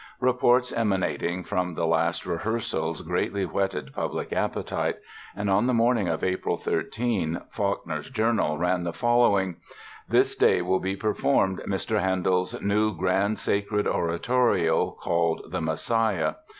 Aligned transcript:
Reports 0.19 0.71
emanating 0.71 1.43
from 1.43 1.75
the 1.75 1.85
last 1.85 2.25
rehearsals 2.25 3.03
greatly 3.03 3.45
whetted 3.45 3.93
public 3.93 4.33
appetite 4.33 4.95
and 5.35 5.47
on 5.47 5.67
the 5.67 5.75
morning 5.75 6.07
of 6.07 6.23
April 6.23 6.57
13 6.57 7.39
Faulkner's 7.51 8.09
Journal 8.09 8.57
ran 8.57 8.83
the 8.83 8.93
following: 8.93 9.57
"This 10.09 10.35
day 10.35 10.63
will 10.63 10.79
be 10.79 10.95
performed 10.95 11.61
Mr. 11.67 11.99
Handell's 11.99 12.59
new 12.63 12.97
Grand 12.97 13.37
Sacred 13.37 13.85
Oratorio, 13.85 14.89
called 14.89 15.43
the 15.51 15.61
Messiah. 15.61 16.33